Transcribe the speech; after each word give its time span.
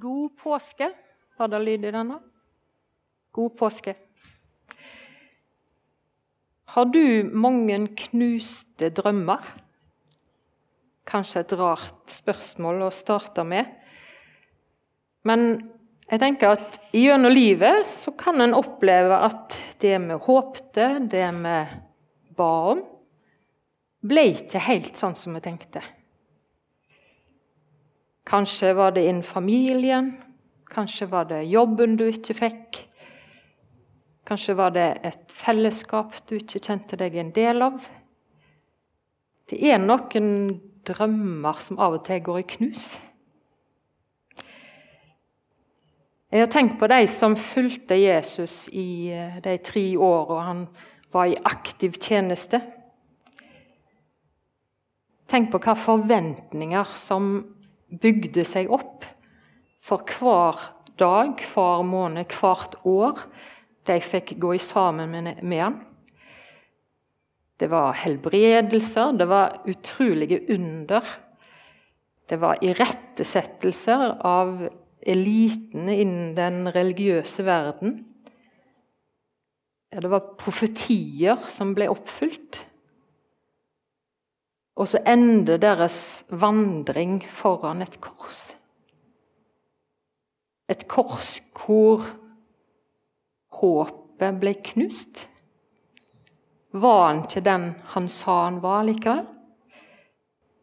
God 0.00 0.36
påske, 0.36 0.86
var 1.36 1.48
det 1.52 1.58
lyd 1.60 1.82
i 1.84 1.90
denne? 1.92 2.14
God 3.36 3.52
påske. 3.58 3.92
Har 6.72 6.86
du 6.88 7.28
mange 7.36 7.76
knuste 8.06 8.88
drømmer? 8.96 9.44
Kanskje 11.04 11.42
et 11.42 11.52
rart 11.60 12.14
spørsmål 12.14 12.86
å 12.86 12.90
starte 12.94 13.44
med. 13.44 13.68
Men 15.28 15.46
jeg 16.08 16.24
tenker 16.24 16.56
at 16.56 16.80
gjennom 16.96 17.36
livet 17.36 17.84
så 17.90 18.16
kan 18.16 18.40
en 18.40 18.56
oppleve 18.56 19.20
at 19.28 19.60
det 19.84 19.98
vi 20.06 20.20
håpte, 20.30 20.92
det 21.12 21.28
vi 21.44 21.56
ba 22.40 22.52
om, 22.72 22.84
ble 24.00 24.30
ikke 24.32 24.64
helt 24.70 24.96
sånn 24.96 25.18
som 25.18 25.36
vi 25.36 25.44
tenkte. 25.44 25.84
Kanskje 28.30 28.74
var 28.78 28.92
det 28.94 29.08
innen 29.08 29.26
familien, 29.26 30.12
kanskje 30.70 31.08
var 31.10 31.24
det 31.26 31.42
jobben 31.50 31.96
du 31.98 32.04
ikke 32.06 32.36
fikk. 32.38 32.78
Kanskje 34.22 34.54
var 34.54 34.70
det 34.76 34.86
et 35.02 35.32
fellesskap 35.34 36.14
du 36.30 36.36
ikke 36.36 36.62
kjente 36.62 36.98
deg 37.00 37.16
en 37.18 37.32
del 37.34 37.66
av. 37.66 37.88
Det 39.50 39.58
er 39.66 39.82
noen 39.82 40.28
drømmer 40.86 41.58
som 41.58 41.82
av 41.82 41.98
og 41.98 42.04
til 42.06 42.22
går 42.22 42.38
i 42.38 42.48
knus. 42.54 42.84
Jeg 46.30 46.44
har 46.44 46.50
tenkt 46.54 46.78
på 46.78 46.86
de 46.86 47.02
som 47.10 47.34
fulgte 47.34 47.98
Jesus 47.98 48.68
i 48.70 49.10
eh, 49.10 49.40
de 49.42 49.58
tre 49.58 49.82
åra 49.98 50.44
han 50.46 50.68
var 51.10 51.26
i 51.26 51.40
aktiv 51.50 51.98
tjeneste. 51.98 52.60
Tenk 55.26 55.50
på 55.50 55.58
hvilke 55.58 55.74
forventninger 55.74 56.94
som 56.94 57.32
bygde 57.90 58.44
seg 58.46 58.70
opp 58.72 59.06
for 59.80 60.04
hver 60.06 60.60
dag, 61.00 61.40
hver 61.52 61.82
måned, 61.86 62.28
hvert 62.40 62.76
år 62.86 63.24
de 63.88 63.96
fikk 64.04 64.36
gå 64.40 64.54
sammen 64.60 65.10
med, 65.10 65.40
med 65.42 65.62
han. 65.62 65.78
Det 67.60 67.68
var 67.68 67.96
helbredelser, 68.00 69.16
det 69.18 69.26
var 69.28 69.58
utrolige 69.68 70.40
under. 70.52 71.04
Det 72.28 72.38
var 72.40 72.60
irettesettelser 72.64 74.14
av 74.24 74.62
elitene 75.00 75.96
innen 76.00 76.32
den 76.36 76.70
religiøse 76.72 77.44
verden. 77.44 77.98
Ja, 79.90 80.00
det 80.04 80.10
var 80.12 80.34
profetier 80.38 81.40
som 81.50 81.74
ble 81.74 81.88
oppfylt. 81.90 82.62
Og 84.78 84.88
så 84.88 85.00
ender 85.08 85.58
deres 85.60 86.24
vandring 86.30 87.20
foran 87.26 87.82
et 87.82 87.98
kors. 88.02 88.54
Et 90.70 90.86
kors 90.88 91.40
hvor 91.58 92.06
håpet 93.60 94.38
ble 94.40 94.54
knust. 94.70 95.26
Var 96.70 97.00
han 97.06 97.24
ikke 97.24 97.42
den 97.44 97.70
han 97.94 98.08
sa 98.12 98.44
han 98.46 98.60
var 98.62 98.86
likevel? 98.86 99.26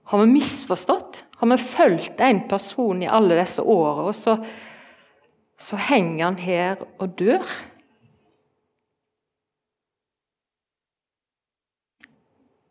Har 0.08 0.24
vi 0.24 0.30
misforstått? 0.32 1.26
Har 1.38 1.50
vi 1.52 1.58
fulgt 1.60 2.22
en 2.24 2.46
person 2.48 3.04
i 3.04 3.10
alle 3.12 3.36
disse 3.38 3.62
årene, 3.62 4.08
og 4.08 4.16
så, 4.16 4.38
så 5.60 5.80
henger 5.90 6.24
han 6.24 6.38
her 6.40 6.86
og 6.98 7.18
dør? 7.20 7.44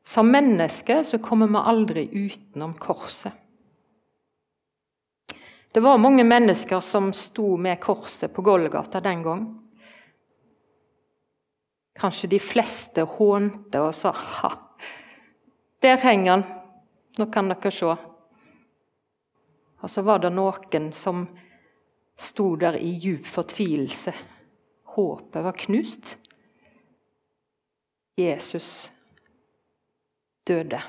Som 0.06 0.30
mennesker 0.30 1.02
så 1.02 1.18
kommer 1.18 1.46
vi 1.46 1.56
aldri 1.56 2.08
utenom 2.12 2.74
korset. 2.74 3.32
Det 5.72 5.80
var 5.80 5.98
mange 5.98 6.24
mennesker 6.24 6.80
som 6.80 7.12
sto 7.12 7.56
med 7.56 7.80
korset 7.80 8.32
på 8.34 8.42
Golgata 8.42 9.00
den 9.00 9.22
gang. 9.22 9.42
Kanskje 11.98 12.30
de 12.30 12.38
fleste 12.38 13.02
hånte 13.02 13.80
og 13.82 13.94
sa 13.94 14.12
'ha, 14.12 14.52
der 15.82 15.96
henger 15.96 16.32
han', 16.32 16.62
nå 17.18 17.26
kan 17.32 17.48
dere 17.48 17.70
se. 17.70 17.96
Og 19.82 19.90
så 19.90 20.02
var 20.02 20.18
det 20.18 20.32
noen 20.32 20.92
som 20.92 21.28
sto 22.16 22.56
der 22.56 22.76
i 22.76 22.98
djup 22.98 23.26
fortvilelse. 23.26 24.12
Håpet 24.84 25.44
var 25.44 25.52
knust. 25.52 26.16
Jesus 28.16 28.90
døde. 30.46 30.80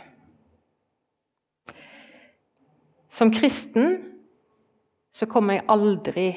Som 3.09 3.31
kristen 3.34 3.97
så 5.13 5.25
kommer 5.25 5.57
jeg 5.57 5.66
aldri 5.73 6.28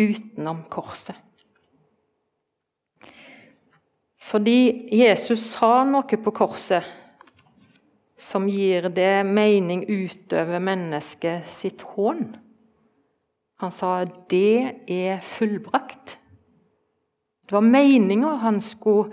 utenom 0.00 0.64
korset. 0.72 1.16
Fordi 4.24 4.88
Jesus 4.96 5.42
sa 5.52 5.84
noe 5.86 6.18
på 6.24 6.32
korset 6.34 6.86
som 8.16 8.48
gir 8.48 8.88
det 8.94 9.26
mening 9.28 9.84
utover 9.84 10.62
mennesket 10.64 11.50
sitt 11.52 11.84
hån. 11.92 12.32
Han 13.60 13.70
sa 13.70 14.04
'det 14.04 14.88
er 14.88 15.20
fullbrakt'. 15.20 16.16
Det 17.44 17.52
var 17.52 17.60
meninga 17.60 18.36
han 18.40 18.60
skulle 18.60 19.12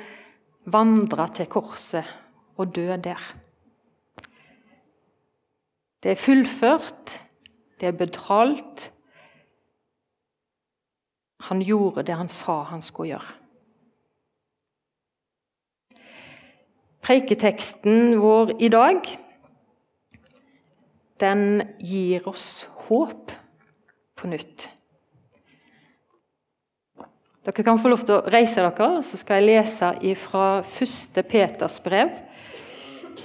vandre 0.65 1.27
til 1.33 1.45
korset 1.45 2.20
og 2.61 2.75
dø 2.75 2.87
der. 3.03 3.21
Det 6.03 6.11
er 6.11 6.15
fullført, 6.15 7.19
det 7.79 7.87
er 7.87 7.97
betalt. 7.97 8.91
Han 11.49 11.61
gjorde 11.61 12.05
det 12.05 12.17
han 12.17 12.29
sa 12.29 12.61
han 12.69 12.81
skulle 12.81 13.15
gjøre. 13.15 13.37
Preiketeksten 17.01 18.19
vår 18.21 18.55
i 18.61 18.69
dag 18.69 19.01
den 21.21 21.61
gir 21.81 22.25
oss 22.29 22.65
håp 22.87 23.33
på 24.17 24.29
nytt. 24.29 24.69
Dere 27.41 27.63
kan 27.65 27.79
få 27.81 27.89
lov 27.89 28.03
til 28.05 28.19
å 28.19 28.29
reise 28.29 28.61
dere, 28.61 28.99
så 29.01 29.17
skal 29.17 29.39
jeg 29.39 29.47
lese 29.47 29.87
fra 30.21 30.61
1. 30.61 31.21
Peters 31.25 31.79
brev, 31.81 32.11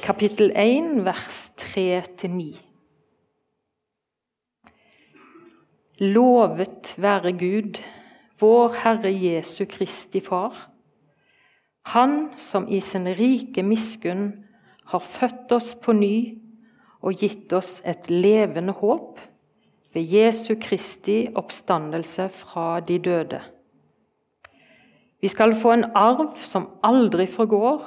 kapittel 0.00 0.54
1, 0.56 1.03
vers 1.04 1.41
3-9. 1.60 2.47
Lovet 6.00 6.94
være 6.97 7.34
Gud, 7.37 7.81
vår 8.41 8.78
Herre 8.87 9.12
Jesu 9.12 9.66
Kristi 9.69 10.22
Far, 10.25 10.56
Han 11.93 12.33
som 12.41 12.65
i 12.72 12.81
sin 12.81 13.04
rike 13.15 13.62
miskunn 13.62 14.31
har 14.91 15.04
født 15.04 15.53
oss 15.54 15.69
på 15.78 15.93
ny 15.93 16.16
og 17.04 17.21
gitt 17.21 17.53
oss 17.53 17.78
et 17.84 18.09
levende 18.10 18.72
håp 18.81 19.21
ved 19.94 20.16
Jesu 20.16 20.56
Kristi 20.59 21.28
oppstandelse 21.37 22.27
fra 22.33 22.81
de 22.81 22.98
døde 22.98 23.43
vi 25.21 25.28
skal 25.32 25.54
få 25.56 25.72
en 25.72 25.87
arv 25.97 26.37
som 26.41 26.69
aldri 26.84 27.27
forgår 27.31 27.84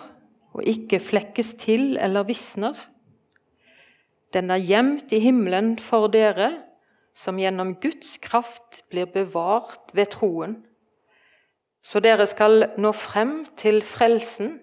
og 0.55 0.65
ikke 0.65 0.99
flekkes 0.99 1.53
til 1.61 1.93
eller 2.01 2.25
visner. 2.27 2.73
Den 4.33 4.49
er 4.53 4.61
gjemt 4.61 5.13
i 5.13 5.21
himmelen 5.21 5.75
for 5.81 6.09
dere, 6.13 6.51
som 7.13 7.39
gjennom 7.41 7.75
Guds 7.81 8.17
kraft 8.21 8.83
blir 8.89 9.09
bevart 9.13 9.93
ved 9.93 10.11
troen. 10.13 10.59
Så 11.81 12.01
dere 12.03 12.27
skal 12.27 12.69
nå 12.77 12.91
frem 12.95 13.43
til 13.57 13.81
frelsen. 13.85 14.59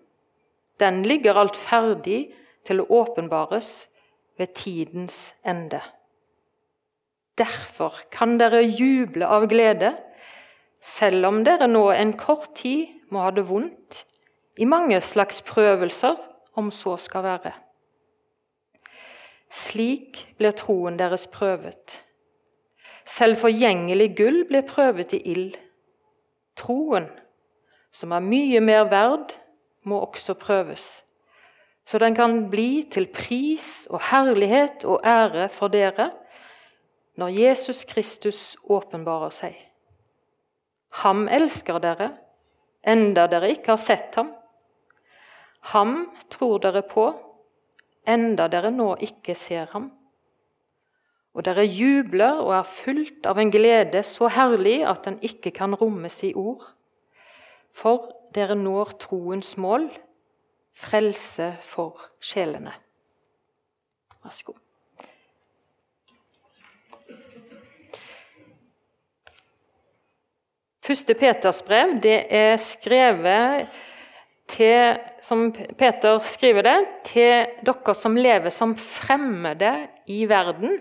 Den 0.81 1.03
ligger 1.07 1.39
alt 1.41 1.57
ferdig 1.57 2.27
til 2.67 2.83
å 2.83 2.89
åpenbares 3.03 3.89
ved 4.39 4.55
tidens 4.59 5.37
ende. 5.47 5.81
Derfor 7.37 7.95
kan 8.13 8.39
dere 8.41 8.63
juble 8.65 9.29
av 9.29 9.47
glede 9.51 9.93
selv 10.87 11.27
om 11.27 11.43
dere 11.47 11.67
nå 11.67 11.89
en 11.91 12.15
kort 12.19 12.53
tid 12.61 12.93
må 13.11 13.25
ha 13.25 13.33
det 13.35 13.47
vondt 13.49 14.05
i 14.63 14.69
mange 14.69 15.01
slags 15.05 15.43
prøvelser, 15.45 16.17
om 16.57 16.71
så 16.73 16.95
skal 16.97 17.25
være. 17.27 17.53
Slik 19.53 20.23
blir 20.39 20.55
troen 20.57 20.97
deres 20.97 21.27
prøvet. 21.29 21.99
Selv 23.07 23.37
forgjengelig 23.43 24.09
gull 24.17 24.39
blir 24.49 24.65
prøvet 24.67 25.13
i 25.13 25.21
ild. 25.35 25.59
Troen, 26.57 27.11
som 27.93 28.15
er 28.17 28.25
mye 28.25 28.63
mer 28.65 28.89
verd, 28.89 29.37
må 29.87 30.01
også 30.03 30.35
prøves, 30.35 31.05
så 31.87 31.99
den 32.03 32.17
kan 32.19 32.49
bli 32.51 32.83
til 32.91 33.07
pris 33.15 33.87
og 33.91 34.01
herlighet 34.11 34.83
og 34.85 35.05
ære 35.07 35.47
for 35.53 35.71
dere 35.71 36.11
når 37.17 37.29
Jesus 37.29 37.85
Kristus 37.85 38.57
åpenbarer 38.65 39.31
seg. 39.31 39.55
Ham 40.93 41.29
elsker 41.29 41.79
dere, 41.83 42.11
enda 42.87 43.27
dere 43.27 43.51
ikke 43.53 43.75
har 43.75 43.81
sett 43.83 44.15
ham. 44.17 44.33
Ham 45.73 46.13
tror 46.31 46.61
dere 46.63 46.83
på, 46.87 47.09
enda 48.07 48.47
dere 48.49 48.71
nå 48.71 48.95
ikke 49.03 49.35
ser 49.35 49.67
ham. 49.73 49.93
og 51.37 51.45
dere 51.45 51.67
jubler 51.69 52.39
og 52.41 52.55
er 52.57 52.63
fullt 52.65 53.27
av 53.29 53.37
en 53.37 53.51
glede 53.53 54.01
så 54.09 54.31
herlig 54.33 54.79
at 54.89 55.05
den 55.05 55.19
ikke 55.21 55.51
kan 55.53 55.75
rommes 55.77 56.23
i 56.25 56.33
ord. 56.33 56.65
For 57.69 58.09
dere 58.33 58.57
når 58.57 58.97
troens 59.05 59.57
mål, 59.61 59.91
frelse 60.73 61.51
for 61.61 62.01
sjelene. 62.21 62.73
Vær 64.25 64.33
så 64.33 64.49
god. 64.49 64.66
Første 70.87 71.17
Peters 71.19 71.65
brev 71.67 71.97
det 71.99 72.19
er 72.31 72.53
skrevet 72.63 73.73
til, 74.47 74.99
som 75.19 75.49
Peter 75.51 76.21
skriver 76.23 76.63
det, 76.63 76.77
til 77.09 77.57
dere 77.67 77.95
som 77.99 78.15
lever 78.15 78.53
som 78.55 78.77
fremmede 78.79 79.73
i 80.15 80.21
verden, 80.31 80.77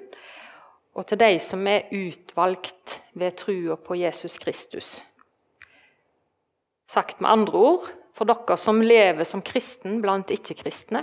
og 0.93 1.07
til 1.09 1.17
de 1.23 1.31
som 1.41 1.65
er 1.67 1.89
utvalgt 1.89 2.99
ved 3.17 3.33
trua 3.39 3.79
på 3.81 3.97
Jesus 3.97 4.37
Kristus. 4.37 4.91
Sagt 6.85 7.17
med 7.17 7.31
andre 7.31 7.57
ord 7.57 7.87
for 8.13 8.29
dere 8.29 8.59
som 8.61 8.83
lever 8.85 9.25
som 9.25 9.41
kristen 9.41 10.03
blant 10.05 10.29
ikke-kristne. 10.29 11.01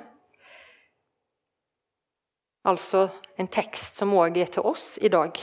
Altså 2.70 3.08
en 3.34 3.50
tekst 3.50 3.98
som 3.98 4.14
òg 4.14 4.38
er 4.38 4.54
til 4.54 4.62
oss 4.62 4.94
i 5.02 5.10
dag. 5.10 5.42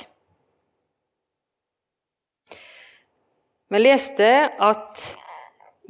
Vi 3.69 3.77
leste 3.77 4.25
at 4.65 5.01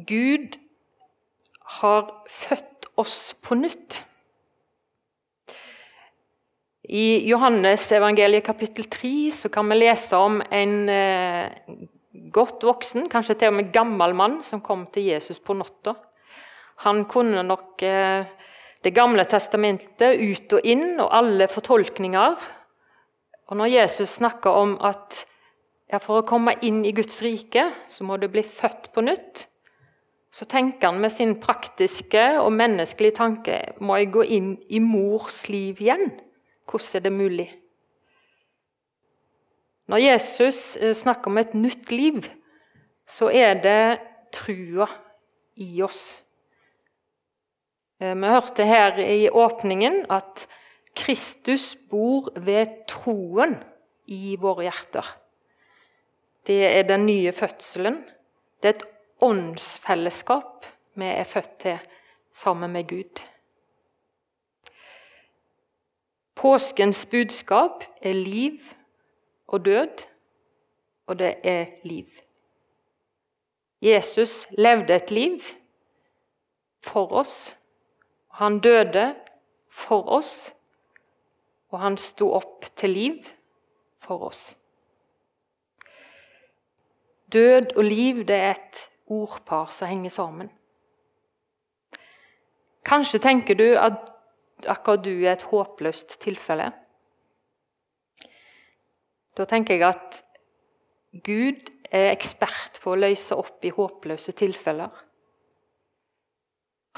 Gud 0.03 0.57
har 1.79 2.09
født 2.27 2.89
oss 2.99 3.31
på 3.39 3.55
nytt. 3.55 4.01
I 6.89 7.21
Johannes 7.29 7.85
evangeliet 7.95 8.43
kapittel 8.43 8.89
3 8.91 9.13
så 9.31 9.51
kan 9.53 9.71
vi 9.71 9.77
lese 9.77 10.19
om 10.19 10.41
en 10.43 10.75
eh, 10.91 11.47
godt 12.35 12.67
voksen, 12.67 13.07
kanskje 13.07 13.37
til 13.39 13.53
og 13.53 13.57
med 13.61 13.71
gammel 13.71 14.17
mann, 14.17 14.39
som 14.43 14.59
kom 14.59 14.83
til 14.91 15.07
Jesus 15.13 15.39
på 15.39 15.55
natta. 15.55 15.95
Han 16.83 17.05
kunne 17.07 17.45
nok 17.47 17.83
eh, 17.83 18.27
Det 18.79 18.93
gamle 18.95 19.25
testamentet 19.27 20.21
ut 20.23 20.53
og 20.55 20.63
inn 20.63 21.01
og 21.03 21.09
alle 21.11 21.49
fortolkninger. 21.51 22.35
Og 23.51 23.57
når 23.59 23.67
Jesus 23.73 24.13
snakker 24.21 24.55
om 24.55 24.77
at 24.79 25.25
ja, 25.89 25.97
for 25.97 26.21
å 26.21 26.27
komme 26.27 26.53
inn 26.65 26.83
i 26.85 26.93
Guds 26.93 27.21
rike, 27.25 27.65
så 27.89 28.05
må 28.05 28.19
du 28.21 28.27
bli 28.29 28.43
født 28.45 28.91
på 28.93 29.03
nytt. 29.05 29.47
Så 30.29 30.45
tenker 30.45 30.91
han 30.91 30.99
med 31.01 31.11
sin 31.11 31.39
praktiske 31.41 32.23
og 32.37 32.51
menneskelige 32.53 33.17
tanke 33.17 33.55
må 33.81 33.97
jeg 33.97 34.11
gå 34.13 34.25
inn 34.37 34.51
i 34.69 34.81
mors 34.83 35.47
liv 35.49 35.81
igjen. 35.81 36.11
Hvordan 36.69 36.99
er 36.99 37.05
det 37.07 37.13
mulig? 37.15 37.47
Når 39.89 40.03
Jesus 40.03 40.77
eh, 40.77 40.93
snakker 40.93 41.31
om 41.31 41.39
et 41.41 41.55
nytt 41.57 41.89
liv, 41.89 42.27
så 43.09 43.31
er 43.33 43.57
det 43.57 43.97
trua 44.35 44.85
i 45.57 45.81
oss. 45.81 46.19
Eh, 47.97 48.13
vi 48.13 48.29
hørte 48.29 48.67
her 48.69 49.01
i 49.01 49.31
åpningen 49.33 50.03
at 50.13 50.45
Kristus 50.93 51.73
bor 51.89 52.29
ved 52.37 52.85
troen 52.91 53.57
i 54.05 54.37
våre 54.37 54.67
hjerter. 54.67 55.09
Det 56.49 56.65
er 56.65 56.81
den 56.81 57.05
nye 57.05 57.31
fødselen. 57.31 58.03
Det 58.63 58.69
er 58.69 58.73
et 58.73 58.87
åndsfellesskap 59.21 60.65
vi 60.97 61.05
er 61.05 61.23
født 61.23 61.59
til 61.59 61.79
sammen 62.31 62.71
med 62.71 62.87
Gud. 62.87 63.21
Påskens 66.35 67.05
budskap 67.05 67.83
er 68.01 68.13
liv 68.13 68.59
og 69.47 69.65
død, 69.65 70.05
og 71.07 71.19
det 71.19 71.35
er 71.43 71.65
liv. 71.83 72.05
Jesus 73.81 74.47
levde 74.57 74.95
et 74.95 75.11
liv 75.11 75.39
for 76.83 77.11
oss. 77.11 77.55
Han 78.29 78.59
døde 78.59 79.15
for 79.69 80.09
oss, 80.09 80.53
og 81.69 81.79
han 81.79 81.97
sto 81.97 82.33
opp 82.33 82.65
til 82.75 82.89
liv 82.89 83.23
for 83.97 84.23
oss. 84.31 84.55
Død 87.33 87.75
og 87.77 87.83
liv 87.83 88.23
det 88.25 88.35
er 88.35 88.55
et 88.55 88.85
ordpar 89.09 89.69
som 89.73 89.89
henger 89.89 90.13
sammen. 90.13 90.49
Kanskje 92.85 93.19
tenker 93.21 93.57
du 93.57 93.67
at 93.77 94.07
akkurat 94.67 95.03
du 95.05 95.11
er 95.13 95.35
et 95.35 95.45
håpløst 95.51 96.17
tilfelle. 96.23 96.71
Da 99.37 99.45
tenker 99.45 99.77
jeg 99.77 99.87
at 99.87 100.23
Gud 101.25 101.69
er 101.91 102.11
ekspert 102.11 102.81
på 102.83 102.93
å 102.93 102.99
løse 102.99 103.37
opp 103.37 103.65
i 103.65 103.73
håpløse 103.73 104.33
tilfeller. 104.37 104.89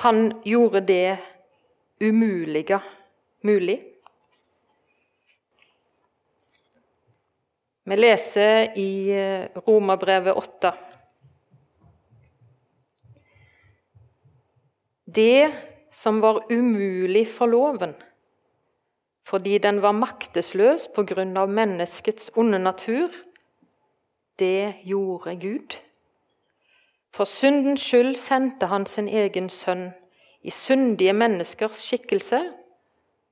Han 0.01 0.31
gjorde 0.47 0.81
det 0.87 1.17
umulige 2.01 2.79
mulig. 3.43 3.77
Vi 7.83 7.95
leser 7.97 8.77
i 8.77 9.09
eh, 9.09 9.47
Romerbrevet 9.67 10.37
8. 10.37 10.71
Det 15.05 15.51
som 15.91 16.21
var 16.21 16.45
umulig 16.51 17.25
for 17.27 17.49
loven, 17.49 17.95
fordi 19.25 19.57
den 19.57 19.81
var 19.81 19.97
maktesløs 19.97 20.87
på 20.95 21.03
grunn 21.09 21.33
av 21.37 21.49
menneskets 21.49 22.31
onde 22.37 22.61
natur, 22.61 23.09
det 24.39 24.75
gjorde 24.85 25.35
Gud. 25.41 25.75
For 27.11 27.27
syndens 27.27 27.83
skyld 27.83 28.15
sendte 28.15 28.69
han 28.71 28.85
sin 28.85 29.09
egen 29.09 29.49
sønn 29.49 29.89
i 30.41 30.53
syndige 30.53 31.13
menneskers 31.17 31.81
skikkelse 31.89 32.45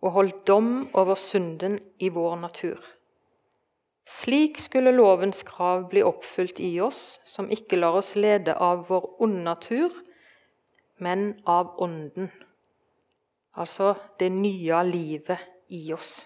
og 0.02 0.16
holdt 0.18 0.48
dom 0.48 0.90
over 0.94 1.16
synden 1.16 1.80
i 2.00 2.10
vår 2.10 2.36
natur. 2.42 2.99
Slik 4.10 4.58
skulle 4.58 4.92
lovens 4.96 5.44
krav 5.46 5.84
bli 5.92 6.02
oppfylt 6.02 6.60
i 6.66 6.72
oss, 6.82 7.20
som 7.30 7.50
ikke 7.54 7.78
lar 7.78 8.00
oss 8.00 8.16
lede 8.18 8.56
av 8.58 8.88
vår 8.88 9.06
onde 9.22 9.44
natur, 9.46 9.94
men 10.98 11.36
av 11.46 11.76
Ånden. 11.78 12.32
Altså 13.54 13.94
det 14.18 14.32
nye 14.34 14.82
livet 14.88 15.46
i 15.70 15.84
oss. 15.94 16.26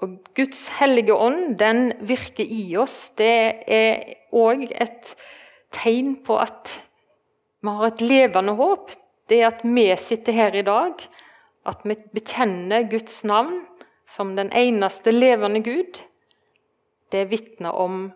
Og 0.00 0.18
Guds 0.34 0.66
hellige 0.80 1.14
ånd 1.14 1.58
den 1.60 1.92
virker 2.08 2.44
i 2.44 2.64
oss. 2.80 3.12
Det 3.14 3.64
er 3.70 4.14
òg 4.34 4.66
et 4.72 5.14
tegn 5.76 6.16
på 6.26 6.40
at 6.40 6.78
vi 7.60 7.74
har 7.76 7.90
et 7.92 8.02
levende 8.02 8.58
håp. 8.58 8.94
Det 9.30 9.44
at 9.46 9.60
vi 9.62 9.84
sitter 10.00 10.34
her 10.34 10.56
i 10.58 10.66
dag, 10.66 11.04
at 11.68 11.82
vi 11.84 11.96
bekjenner 12.14 12.88
Guds 12.90 13.22
navn 13.24 13.64
som 14.08 14.34
den 14.36 14.50
eneste 14.56 15.12
levende 15.12 15.62
Gud, 15.64 16.00
det 17.12 17.26
vitner 17.30 17.74
om 17.76 18.06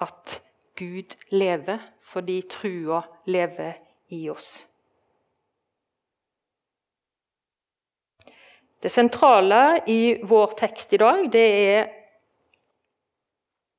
at 0.00 0.40
Gud 0.78 1.16
lever 1.30 1.82
fordi 2.00 2.40
trua 2.48 3.00
lever 3.26 3.78
i 4.14 4.28
oss. 4.30 4.66
Det 8.78 8.90
sentrale 8.94 9.80
i 9.90 10.18
vår 10.22 10.54
tekst 10.58 10.92
i 10.94 11.00
dag, 11.02 11.24
det 11.32 11.46
er 11.74 11.88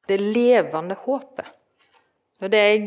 det 0.09 0.19
levende 0.19 0.97
håpet. 1.05 1.47
Er 2.39 2.51
det 2.51 2.59
jeg 2.63 2.83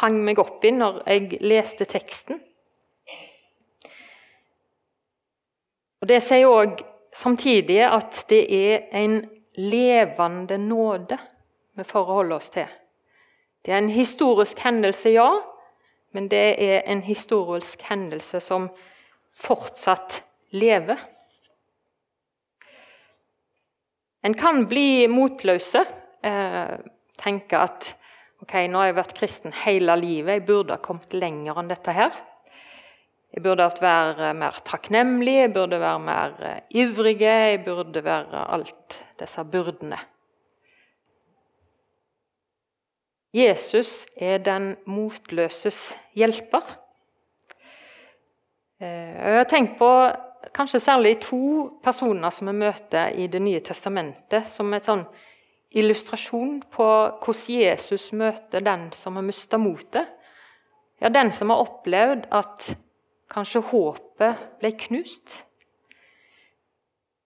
hang 0.00 0.18
meg 0.26 0.40
opp 0.42 0.64
i 0.64 0.72
når 0.74 1.02
jeg 1.06 1.38
leste 1.42 1.86
teksten. 1.90 2.40
Og 6.02 6.08
Det 6.10 6.18
sier 6.18 6.50
òg 6.50 6.80
samtidig 7.14 7.78
at 7.86 8.24
det 8.32 8.42
er 8.50 8.88
en 8.98 9.20
levende 9.54 10.56
nåde 10.58 11.18
vi 11.78 11.84
forholder 11.86 12.36
oss 12.36 12.50
til. 12.50 12.66
Det 13.62 13.70
er 13.70 13.78
en 13.78 13.92
historisk 13.92 14.58
hendelse, 14.64 15.12
ja, 15.14 15.28
men 16.12 16.26
det 16.28 16.56
er 16.58 16.82
en 16.90 17.04
historisk 17.06 17.84
hendelse 17.86 18.40
som 18.42 18.66
fortsatt 19.38 20.24
lever. 20.50 20.98
En 24.26 24.34
kan 24.34 24.66
bli 24.66 25.06
motløse, 25.06 25.84
eh, 26.22 26.74
tenke 27.22 27.58
at 27.58 27.94
ok, 28.42 28.54
nå 28.66 28.78
har 28.78 28.90
jeg 28.90 28.98
vært 28.98 29.16
kristen 29.18 29.54
hele 29.64 29.96
livet, 29.96 30.32
jeg 30.32 30.46
burde 30.46 30.74
ha 30.74 30.82
kommet 30.82 31.14
lenger 31.14 31.62
enn 31.62 31.70
dette 31.70 31.94
her. 31.94 32.10
Jeg 33.32 33.42
burde 33.42 33.68
være 33.80 34.34
mer 34.36 34.58
takknemlig, 34.64 35.34
jeg 35.34 35.52
burde 35.54 35.80
være 35.80 35.98
mer 35.98 36.32
ivrige, 36.70 37.36
jeg 37.52 37.64
burde 37.64 38.04
være 38.04 38.46
alt 38.52 38.98
disse 39.20 39.44
byrdene. 39.44 39.98
Jesus 43.32 44.06
er 44.16 44.42
den 44.44 44.74
motløses 44.84 45.94
hjelper. 46.12 46.66
Eh, 48.76 49.16
jeg 49.16 49.38
har 49.38 49.48
tenkt 49.48 49.78
på 49.78 49.88
kanskje 50.52 50.82
særlig 50.84 51.14
to 51.24 51.70
personer 51.84 52.30
som 52.34 52.50
vi 52.50 52.58
møter 52.60 53.14
i 53.16 53.26
Det 53.32 53.40
nye 53.40 53.60
testamentet, 53.64 54.48
som 54.48 54.72
en 54.72 54.84
sånn 54.84 55.04
illustrasjon 55.72 56.58
på 56.68 56.88
hvordan 57.24 57.62
Jesus 57.62 58.10
møter 58.12 58.60
den 58.60 58.90
som 58.92 59.16
har 59.16 59.24
mista 59.24 59.56
motet. 59.56 60.08
Ja, 61.00 61.08
den 61.08 61.32
som 61.32 61.50
har 61.50 61.64
opplevd 61.64 62.28
at 62.30 62.74
kanskje 63.32 63.62
håpet 63.70 64.58
ble 64.60 64.72
knust. 64.86 65.42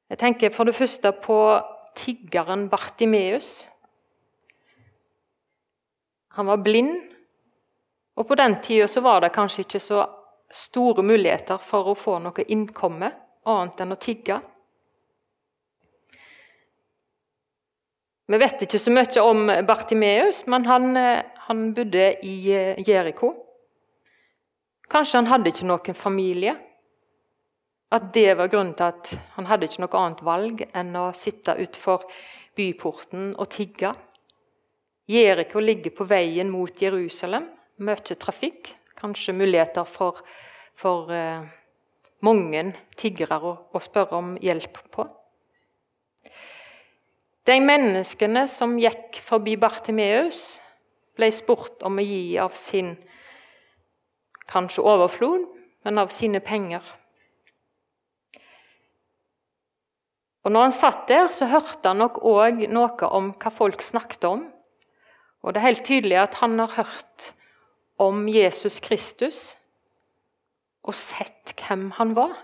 Jeg 0.06 0.20
tenker 0.20 0.52
for 0.54 0.68
det 0.68 0.76
første 0.78 1.10
på 1.18 1.38
tiggeren 1.98 2.68
Bartimeus. 2.70 3.66
Han 6.36 6.46
var 6.46 6.62
blind, 6.62 6.94
og 8.16 8.28
på 8.28 8.36
den 8.38 8.58
tida 8.62 9.00
var 9.02 9.24
det 9.24 9.34
kanskje 9.34 9.64
ikke 9.64 9.80
så 9.82 10.04
store 10.52 11.02
muligheter 11.02 11.58
for 11.58 11.90
å 11.90 11.98
få 11.98 12.20
noe 12.22 12.44
innkomme 12.46 13.08
annet 13.46 13.82
enn 13.82 13.94
å 13.94 13.98
tigge. 13.98 14.36
Vi 18.26 18.38
vet 18.42 18.62
ikke 18.66 18.78
så 18.82 18.92
mye 18.94 19.22
om 19.22 19.50
Bartimeus, 19.66 20.44
men 20.50 20.66
han, 20.66 20.96
eh, 20.98 21.24
han 21.46 21.68
bodde 21.74 22.08
i 22.26 22.36
eh, 22.50 22.78
Jeriko. 22.82 23.45
Kanskje 24.92 25.20
han 25.20 25.30
hadde 25.30 25.50
ikke 25.50 25.66
noen 25.66 25.98
familie. 25.98 26.54
At 27.94 28.10
det 28.14 28.32
var 28.38 28.50
grunnen 28.50 28.74
til 28.74 28.90
at 28.90 29.12
han 29.36 29.46
hadde 29.46 29.68
ikke 29.68 29.84
noe 29.84 30.00
annet 30.00 30.24
valg 30.26 30.64
enn 30.74 30.96
å 30.98 31.06
sitte 31.14 31.54
utenfor 31.54 32.06
byporten 32.58 33.30
og 33.36 33.50
tigge. 33.54 33.92
Jeriko 35.06 35.62
ligger 35.62 35.94
på 35.94 36.06
veien 36.10 36.50
mot 36.50 36.82
Jerusalem. 36.82 37.46
Mye 37.86 38.16
trafikk. 38.18 38.72
Kanskje 38.96 39.36
muligheter 39.36 39.84
for, 39.86 40.22
for 40.74 41.12
eh, 41.12 41.42
mange 42.24 42.62
tiggere 42.96 43.38
å, 43.38 43.52
å 43.70 43.82
spørre 43.82 44.18
om 44.18 44.34
hjelp 44.40 44.80
på. 44.90 45.04
De 47.46 47.58
menneskene 47.62 48.46
som 48.50 48.72
gikk 48.80 49.20
forbi 49.22 49.54
Bartimeus, 49.60 50.56
ble 51.16 51.28
spurt 51.32 51.84
om 51.86 52.00
å 52.00 52.04
gi 52.04 52.34
av 52.42 52.56
sin 52.58 52.96
kanskje 54.50 54.84
overflod, 54.86 55.44
men 55.86 55.98
av 55.98 56.12
sine 56.14 56.40
penger. 56.44 56.84
Og 60.46 60.52
når 60.54 60.68
han 60.68 60.74
satt 60.74 61.08
der, 61.10 61.26
så 61.26 61.48
hørte 61.50 61.90
han 61.90 61.98
nok 61.98 62.20
òg 62.22 62.68
noe 62.70 63.08
om 63.10 63.32
hva 63.34 63.50
folk 63.50 63.82
snakket 63.82 64.28
om. 64.28 64.44
Og 65.42 65.54
det 65.54 65.58
er 65.58 65.68
helt 65.68 65.86
tydelig 65.86 66.20
at 66.22 66.38
han 66.38 66.54
har 66.62 66.76
hørt 66.76 67.32
om 68.02 68.28
Jesus 68.30 68.78
Kristus 68.84 69.56
og 70.86 70.94
sett 70.94 71.56
hvem 71.58 71.88
han 71.98 72.14
var. 72.14 72.36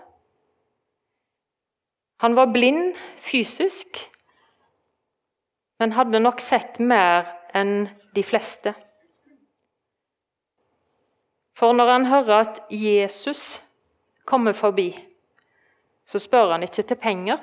Han 2.23 2.35
var 2.35 2.51
blind 2.51 2.95
fysisk, 3.19 3.99
men 5.79 5.95
hadde 5.95 6.19
nok 6.23 6.43
sett 6.43 6.79
mer 6.79 7.27
enn 7.55 7.89
de 8.15 8.23
fleste. 8.23 8.71
For 11.53 11.73
når 11.73 11.91
han 11.91 12.05
hører 12.05 12.39
at 12.39 12.61
Jesus 12.69 13.61
kommer 14.25 14.51
forbi, 14.51 14.93
så 16.05 16.19
spør 16.19 16.51
han 16.51 16.63
ikke 16.63 16.83
til 16.83 16.95
penger. 16.95 17.37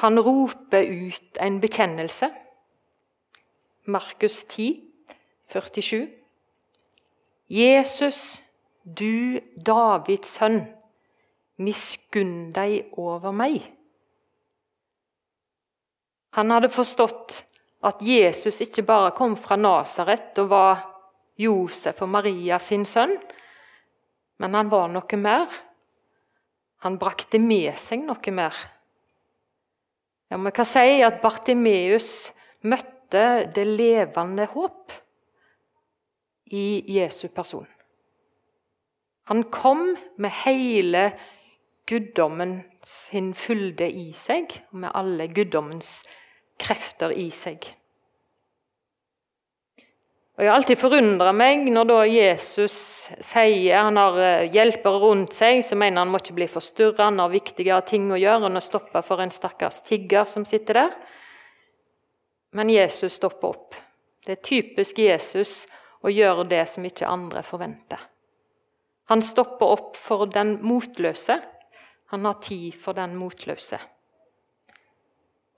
Han 0.00 0.20
roper 0.20 0.84
ut 1.06 1.40
en 1.40 1.60
bekjennelse. 1.60 2.30
Markus 3.84 4.44
10, 4.44 4.84
47. 5.48 6.08
Jesus, 7.50 8.42
du 8.84 9.40
Davids 9.66 10.36
sønn, 10.38 10.62
miskunn 11.58 12.52
deg 12.54 12.92
over 12.96 13.34
meg. 13.34 13.64
Han 16.38 16.54
hadde 16.54 16.70
forstått 16.70 17.40
at 17.82 18.04
Jesus 18.04 18.60
ikke 18.62 18.86
bare 18.86 19.10
kom 19.16 19.34
fra 19.36 19.58
Nasaret 19.58 20.38
og 20.38 20.52
var 20.52 20.89
Josef 21.40 22.02
og 22.04 22.10
Maria 22.12 22.58
sin 22.62 22.84
sønn, 22.88 23.16
men 24.40 24.56
han 24.56 24.70
var 24.72 24.88
noe 24.92 25.20
mer. 25.20 25.48
Han 26.84 26.96
brakte 27.00 27.40
med 27.42 27.76
seg 27.80 28.04
noe 28.06 28.32
mer. 28.34 28.56
Ja, 30.30 30.38
Vi 30.38 30.52
kan 30.54 30.68
si 30.68 31.02
at 31.02 31.20
Bartimeus 31.22 32.30
møtte 32.62 33.50
det 33.54 33.66
levende 33.66 34.46
håp 34.52 34.92
i 36.54 36.82
Jesu 36.86 37.28
person. 37.28 37.66
Han 39.30 39.44
kom 39.50 39.96
med 40.16 40.30
hele 40.44 41.10
guddommen 41.86 42.62
sin 42.82 43.34
fylde 43.34 43.90
i 43.90 44.12
seg, 44.16 44.54
med 44.70 44.90
alle 44.94 45.28
guddommens 45.30 46.04
krefter 46.60 47.12
i 47.14 47.28
seg. 47.34 47.66
Og 50.40 50.44
Jeg 50.46 50.52
har 50.54 50.56
alltid 50.56 50.78
forundra 50.80 51.32
meg 51.36 51.66
når 51.68 51.84
da 51.84 51.96
Jesus 52.08 52.74
sier 53.20 53.74
han 53.76 53.98
har 54.00 54.14
eh, 54.24 54.46
hjelpere 54.48 55.02
rundt 55.02 55.36
seg, 55.36 55.60
så 55.60 55.76
mener 55.76 56.00
han 56.00 56.08
må 56.08 56.16
ikke 56.16 56.38
bli 56.38 56.46
forstyrra, 56.48 57.10
han 57.10 57.20
har 57.20 57.28
viktigere 57.28 57.84
ting 57.84 58.06
å 58.08 58.16
gjøre 58.16 58.48
enn 58.48 58.56
å 58.56 58.62
stoppe 58.64 59.02
for 59.04 59.20
en 59.20 59.34
stakkars 59.36 59.82
tigger 59.84 60.24
som 60.24 60.48
sitter 60.48 60.80
der. 60.80 60.96
Men 62.56 62.72
Jesus 62.72 63.20
stopper 63.20 63.52
opp. 63.52 63.76
Det 64.24 64.38
er 64.38 64.42
typisk 64.48 65.04
Jesus 65.04 65.54
å 66.00 66.08
gjøre 66.08 66.48
det 66.48 66.64
som 66.72 66.88
ikke 66.88 67.12
andre 67.12 67.44
forventer. 67.44 68.00
Han 69.12 69.20
stopper 69.20 69.76
opp 69.76 69.94
for 70.00 70.24
den 70.24 70.56
motløse. 70.64 71.36
Han 72.16 72.24
har 72.24 72.40
tid 72.40 72.72
for 72.80 72.96
den 72.96 73.12
motløse. 73.20 73.76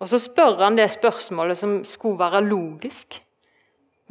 Og 0.03 0.11
så 0.11 0.19
spør 0.19 0.65
han 0.67 0.75
det 0.75 0.91
spørsmålet 0.91 1.63
som 1.69 1.85
skulle 1.87 2.19
være 2.27 2.49
logisk. 2.51 3.23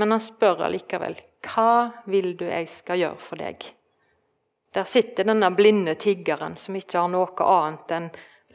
Men 0.02 0.16
han 0.16 0.24
spør 0.24 0.64
allikevel 0.66 1.20
hva 1.46 1.92
vil 2.10 2.32
du 2.38 2.48
jeg 2.48 2.66
skal 2.74 3.04
gjøre 3.04 3.22
for 3.22 3.38
deg? 3.38 3.66
Der 4.74 4.88
sitter 4.90 5.28
denne 5.28 5.52
blinde 5.54 5.94
tiggeren 6.00 6.56
som 6.58 6.78
ikke 6.80 7.04
har 7.04 7.12
noe 7.12 7.46
annet 7.46 7.92
enn 7.94 8.08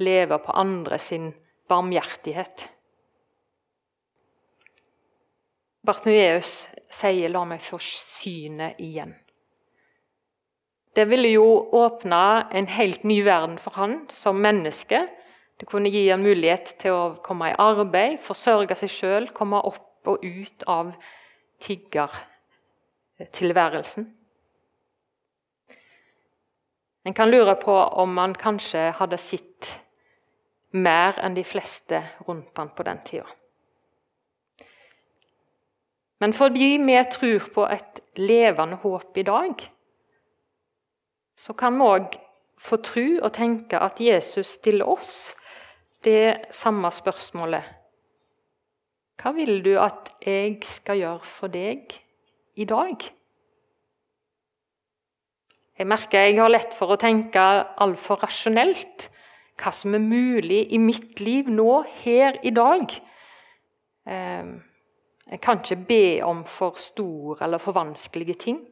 leve 0.03 0.41
på 0.43 0.55
andre 0.59 0.99
sin 0.99 1.29
barmhjertighet. 1.71 2.65
Bartmeus 5.87 6.67
sier 6.91 7.31
'la 7.31 7.45
meg 7.45 7.63
få 7.63 7.79
synet 7.79 8.81
igjen'. 8.83 9.15
Det 10.97 11.05
ville 11.05 11.29
jo 11.29 11.47
åpne 11.73 12.49
en 12.51 12.67
helt 12.67 13.05
ny 13.05 13.21
verden 13.23 13.59
for 13.59 13.77
han 13.77 14.09
som 14.11 14.41
menneske. 14.41 15.07
Det 15.61 15.69
kunne 15.69 15.93
gi 15.93 16.09
ham 16.09 16.25
mulighet 16.25 16.75
til 16.79 16.93
å 16.93 17.15
komme 17.23 17.53
i 17.53 17.59
arbeid, 17.59 18.19
forsørge 18.19 18.75
seg 18.75 18.91
sjøl, 18.91 19.29
komme 19.29 19.61
opp 19.63 20.09
og 20.09 20.25
ut 20.25 20.65
av 20.67 20.97
tiggertilværelsen. 21.61 24.17
En 27.07 27.15
kan 27.15 27.31
lure 27.31 27.55
på 27.55 27.73
om 27.73 28.19
han 28.19 28.35
kanskje 28.35 28.91
hadde 28.99 29.19
sett 29.19 29.81
mer 30.75 31.21
enn 31.23 31.37
de 31.37 31.45
fleste 31.47 32.01
rundt 32.27 32.59
han 32.59 32.69
på 32.75 32.83
den 32.83 32.99
tida. 33.07 33.27
Men 36.19 36.33
fordi 36.33 36.79
vi 36.83 37.05
tror 37.13 37.47
på 37.55 37.67
et 37.69 38.01
levende 38.17 38.77
håp 38.83 39.19
i 39.19 39.23
dag, 39.23 39.73
så 41.37 41.53
kan 41.53 41.79
vi 41.79 41.85
òg 41.85 42.17
få 42.59 42.77
tro 42.81 43.07
og 43.21 43.33
tenke 43.37 43.79
at 43.79 44.01
Jesus 44.01 44.57
stiller 44.59 44.89
oss 44.89 45.37
det 46.05 46.49
samme 46.51 46.91
spørsmålet 46.91 47.76
hva 49.27 49.33
vil 49.35 49.57
du 49.59 49.73
at 49.83 50.13
jeg 50.23 50.61
skal 50.63 51.01
gjøre 51.01 51.27
for 51.27 51.51
deg 51.51 51.91
i 52.63 52.67
dag? 52.71 53.01
Jeg 55.75 55.89
merker 55.91 56.29
jeg 56.29 56.37
har 56.39 56.53
lett 56.53 56.77
for 56.79 56.95
å 56.95 56.99
tenke 57.01 57.43
altfor 57.83 58.23
rasjonelt. 58.23 59.09
Hva 59.59 59.73
som 59.75 59.99
er 59.99 60.05
mulig 60.05 60.61
i 60.71 60.79
mitt 60.79 61.19
liv 61.19 61.51
nå, 61.51 61.67
her 62.05 62.39
i 62.47 62.55
dag. 62.55 62.87
Ehm, 64.07 64.55
jeg 65.27 65.43
kan 65.43 65.59
ikke 65.59 65.81
be 65.91 66.01
om 66.23 66.47
for 66.47 66.79
store 66.79 67.43
eller 67.49 67.59
for 67.59 67.75
vanskelige 67.75 68.39
ting. 68.47 68.63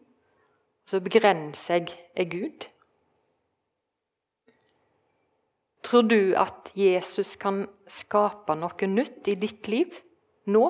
Så 0.86 1.02
begrenser 1.02 1.82
jeg 1.82 1.98
er 2.14 2.30
Gud. 2.30 2.70
Tror 5.82 6.06
du 6.06 6.38
at 6.38 6.70
Jesus 6.78 7.34
kan 7.42 7.64
skape 7.90 8.54
noe 8.54 8.94
nytt 8.94 9.34
i 9.34 9.40
ditt 9.48 9.66
liv? 9.66 10.04
Nå. 10.50 10.64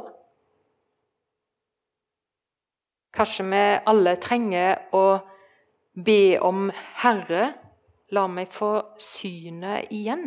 Kanskje 3.15 3.47
vi 3.47 3.65
alle 3.91 4.17
trenger 4.23 4.89
å 4.95 5.05
be 5.95 6.37
om 6.43 6.67
Herre, 7.03 7.53
la 8.11 8.25
meg 8.31 8.51
få 8.51 8.73
synet 8.99 9.93
igjen. 9.95 10.27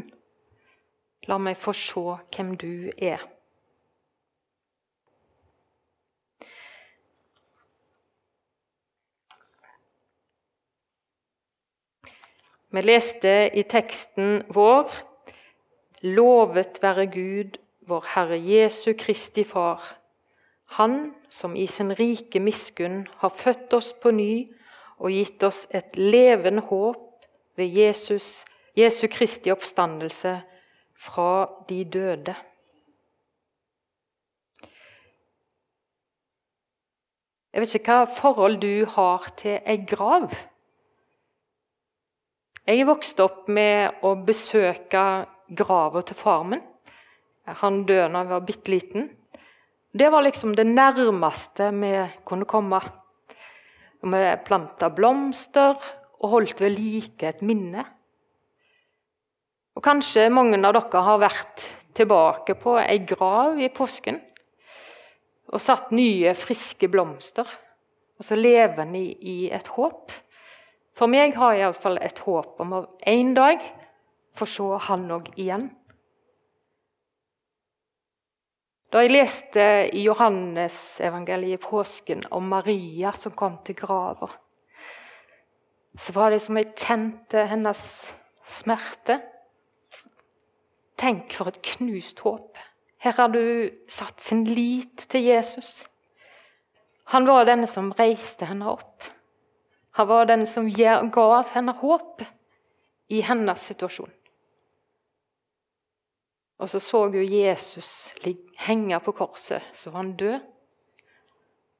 La 1.27 1.39
meg 1.39 1.59
få 1.59 1.73
se 1.75 2.05
hvem 2.31 2.55
du 2.59 2.87
er. 2.95 3.23
Vi 12.67 12.83
leste 12.83 13.31
i 13.55 13.63
teksten 13.63 14.43
vår 14.53 14.91
Lovet 16.03 16.77
være 16.83 17.07
Gud, 17.09 17.55
vår 17.87 18.03
Herre 18.15 18.37
Jesu 18.37 18.93
Kristi 18.93 19.43
Far, 19.43 19.81
Han 20.69 21.13
som 21.29 21.55
i 21.55 21.67
sin 21.67 21.93
rike 21.95 22.41
miskunn 22.43 23.05
har 23.21 23.31
født 23.31 23.73
oss 23.73 23.93
på 23.95 24.11
ny 24.11 24.43
og 24.99 25.13
gitt 25.15 25.43
oss 25.47 25.61
et 25.71 25.95
levende 25.95 26.65
håp 26.67 27.23
ved 27.55 27.71
Jesus, 27.71 28.43
Jesu 28.75 29.07
Kristi 29.07 29.51
oppstandelse 29.51 30.33
fra 30.99 31.47
de 31.69 31.79
døde. 31.85 32.35
Jeg 37.53 37.63
vet 37.63 37.75
ikke 37.79 37.95
hva 38.01 38.11
forhold 38.11 38.59
du 38.61 38.85
har 38.97 39.31
til 39.39 39.61
ei 39.63 39.79
grav. 39.87 40.33
Jeg 42.67 42.81
er 42.83 42.89
vokst 42.91 43.23
opp 43.23 43.47
med 43.47 44.03
å 44.03 44.17
besøke 44.27 45.03
grava 45.55 46.03
til 46.03 46.19
far 46.19 46.43
min. 46.43 46.61
Han 47.47 47.83
døde 47.87 48.11
da 48.11 48.23
jeg 48.23 48.31
var 48.31 48.45
bitte 48.47 48.71
liten. 48.73 49.09
Det 49.97 50.09
var 50.11 50.25
liksom 50.25 50.55
det 50.55 50.67
nærmeste 50.67 51.71
vi 51.73 51.93
kunne 52.27 52.45
komme. 52.45 52.81
Vi 54.03 54.23
planta 54.45 54.89
blomster 54.93 55.77
og 56.19 56.29
holdt 56.33 56.61
ved 56.61 56.75
like 56.75 57.29
et 57.29 57.41
minne. 57.41 57.85
Og 59.77 59.83
Kanskje 59.85 60.27
mange 60.33 60.57
av 60.57 60.75
dere 60.75 61.03
har 61.05 61.21
vært 61.21 61.65
tilbake 61.97 62.57
på 62.59 62.75
ei 62.81 62.99
grav 63.05 63.59
i 63.61 63.69
påsken 63.73 64.19
og 65.47 65.63
satt 65.63 65.93
nye, 65.95 66.33
friske 66.35 66.89
blomster. 66.91 67.47
Og 68.17 68.25
så 68.25 68.35
lever 68.35 68.83
en 68.83 68.95
i 68.97 69.47
et 69.53 69.69
håp. 69.77 70.11
For 70.97 71.09
meg 71.09 71.37
har 71.37 71.53
jeg 71.53 71.67
iallfall 71.67 71.99
et 72.01 72.19
håp 72.25 72.61
om 72.63 72.73
å 72.73 72.85
en 73.07 73.33
dag 73.37 73.61
få 74.35 74.47
se 74.49 74.69
han 74.89 75.05
òg 75.13 75.29
igjen. 75.37 75.69
Da 78.87 79.01
jeg 79.03 79.11
leste 79.11 79.63
i 79.91 80.05
Johannesevangeliet 80.05 81.57
i 81.57 81.63
påsken 81.63 82.21
om 82.31 82.45
Maria 82.47 83.11
som 83.11 83.33
kom 83.35 83.57
til 83.67 83.75
grava, 83.75 84.29
så 85.97 86.13
var 86.15 86.31
det 86.31 86.39
som 86.39 86.55
jeg 86.55 86.71
kjente 86.71 87.43
hennes 87.51 87.81
smerte. 88.47 89.17
Tenk 90.97 91.35
for 91.35 91.51
et 91.51 91.59
knust 91.73 92.23
håp. 92.23 92.55
Her 93.03 93.17
har 93.17 93.33
du 93.33 93.69
satt 93.91 94.23
sin 94.23 94.45
lit 94.47 95.03
til 95.11 95.27
Jesus. 95.27 95.89
Han 97.11 97.27
var 97.27 97.43
den 97.45 97.67
som 97.67 97.91
reiste 97.97 98.47
henne 98.47 98.71
opp. 98.71 99.03
Han 99.99 100.07
var 100.07 100.29
den 100.31 100.45
som 100.47 100.69
gav 100.69 101.51
henne 101.51 101.75
håp 101.75 102.23
i 103.11 103.19
hennes 103.25 103.67
situasjon. 103.67 104.11
Og 106.57 106.69
så 106.69 106.79
så 106.79 107.05
hun 107.05 107.33
Jesus 107.33 108.15
henge 108.65 108.99
på 108.99 109.11
korset. 109.11 109.61
Så 109.73 109.89
var 109.89 110.01
han 110.01 110.15
død. 110.17 110.39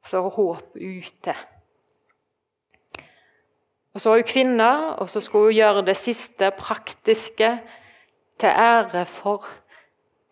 Så 0.05 0.21
var 0.21 0.29
håp 0.29 0.75
ute. 0.75 1.35
Og 3.93 4.01
Så 4.01 4.09
var 4.09 4.17
hun 4.17 4.23
kvinne, 4.29 4.95
og 5.01 5.09
så 5.09 5.21
skulle 5.21 5.45
hun 5.49 5.57
gjøre 5.57 5.85
det 5.85 5.97
siste 5.97 6.51
praktiske 6.51 7.59
til 8.39 8.49
ære 8.49 9.05
for 9.05 9.45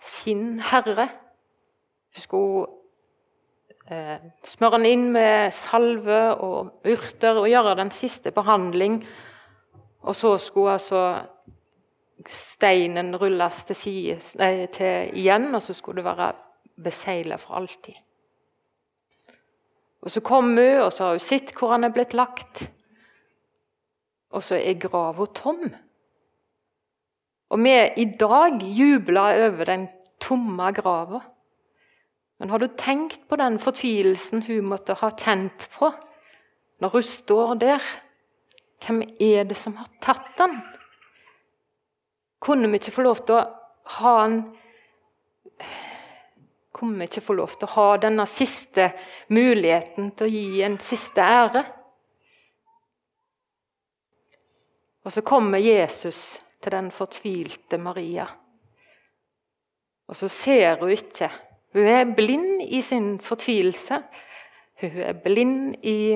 sin 0.01 0.59
Herre. 0.59 1.09
Hun 2.13 2.21
skulle 2.21 2.67
eh, 3.89 4.21
smøre 4.45 4.77
han 4.77 4.85
inn 4.85 5.07
med 5.11 5.51
salve 5.51 6.35
og 6.35 6.75
urter 6.85 7.41
og 7.41 7.49
gjøre 7.49 7.75
den 7.81 7.91
siste 7.91 8.31
behandling. 8.31 8.99
Og 10.05 10.15
så 10.15 10.37
skulle 10.37 10.77
altså 10.77 11.25
steinen 12.29 13.15
rulles 13.19 13.63
til, 13.67 13.77
side, 13.77 14.17
nei, 14.41 14.67
til 14.73 15.11
igjen, 15.17 15.49
og 15.55 15.61
så 15.63 15.75
skulle 15.77 16.01
det 16.01 16.09
være 16.09 16.31
besegla 16.85 17.37
for 17.41 17.59
alltid. 17.59 17.95
Og 20.05 20.11
Så 20.11 20.21
kom 20.21 20.51
hun, 20.53 20.81
og 20.85 20.91
så 20.93 21.03
har 21.03 21.15
hun 21.17 21.23
sett 21.23 21.53
hvor 21.57 21.73
han 21.73 21.83
er 21.83 21.93
blitt 21.93 22.13
lagt. 22.13 22.67
Og 24.37 24.43
så 24.43 24.59
er 24.59 24.77
grava 24.77 25.25
tom. 25.33 25.63
Og 27.49 27.61
vi 27.63 27.73
i 27.97 28.05
dag 28.19 28.61
jubler 28.61 29.47
over 29.47 29.65
den 29.65 29.87
tomme 30.21 30.71
grava. 30.73 31.19
Men 32.39 32.51
har 32.51 32.59
du 32.59 32.67
tenkt 32.77 33.27
på 33.29 33.37
den 33.39 33.57
fortvilelsen 33.59 34.43
hun 34.45 34.69
måtte 34.69 34.97
ha 34.99 35.09
kjent 35.09 35.69
på 35.73 35.91
når 36.83 36.91
hun 36.97 37.05
står 37.07 37.53
der? 37.61 37.85
Hvem 38.83 39.01
er 39.23 39.47
det 39.47 39.57
som 39.57 39.77
har 39.79 39.87
tatt 40.03 40.35
den? 40.37 40.57
Kunne 42.39 42.69
vi 42.69 42.79
ikke 42.79 42.95
få 42.95 43.05
lov 43.05 43.23
til 43.25 43.37
å 43.37 43.45
ha 43.99 44.15
en 44.25 44.39
Kunne 46.75 46.99
vi 46.99 47.07
ikke 47.07 47.23
få 47.23 47.33
lov 47.37 47.53
til 47.55 47.69
å 47.69 47.73
ha 47.77 47.97
denne 48.03 48.25
siste 48.27 48.89
muligheten 49.31 50.09
til 50.11 50.27
å 50.27 50.33
gi 50.33 50.63
en 50.67 50.75
siste 50.83 51.23
ære? 51.23 51.61
Og 55.05 55.13
så 55.15 55.23
kommer 55.23 55.63
Jesus 55.63 56.19
til 56.59 56.75
den 56.75 56.89
fortvilte 56.91 57.79
Maria. 57.79 58.25
Og 60.09 60.19
så 60.19 60.27
ser 60.27 60.81
hun 60.81 60.91
ikke 60.91 61.31
hun 61.75 61.87
er 61.91 62.05
blind 62.15 62.61
i 62.61 62.79
sin 62.81 63.17
fortvilelse. 63.19 63.97
Hun 64.81 64.99
er 65.03 65.17
blind 65.19 65.75
i, 65.83 66.15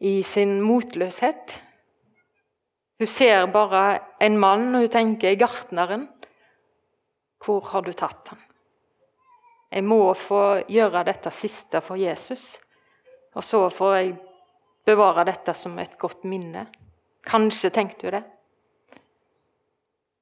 i 0.00 0.22
sin 0.22 0.62
motløshet. 0.64 1.58
Hun 3.00 3.08
ser 3.08 3.46
bare 3.48 4.00
en 4.20 4.36
mann, 4.38 4.74
og 4.74 4.84
hun 4.84 4.92
tenker 4.92 5.36
'gartneren'. 5.36 6.08
Hvor 7.40 7.60
har 7.72 7.80
du 7.80 7.92
tatt 7.92 8.28
han? 8.28 8.38
Jeg 9.72 9.86
må 9.86 10.14
få 10.14 10.60
gjøre 10.68 11.04
dette 11.06 11.30
siste 11.30 11.80
for 11.80 11.96
Jesus, 11.96 12.58
og 13.34 13.44
så 13.44 13.68
får 13.70 13.94
jeg 13.96 14.18
bevare 14.84 15.24
dette 15.24 15.54
som 15.54 15.78
et 15.78 15.96
godt 15.98 16.24
minne. 16.28 16.66
Kanskje 17.24 17.70
tenkte 17.70 18.06
hun 18.06 18.16
det. 18.18 18.24